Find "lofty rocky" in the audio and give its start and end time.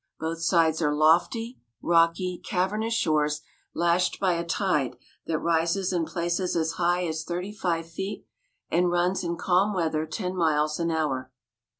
0.95-2.41